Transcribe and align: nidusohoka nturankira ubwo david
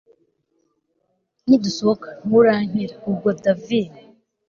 nidusohoka 1.47 2.09
nturankira 2.25 2.93
ubwo 3.09 3.29
david 3.43 3.91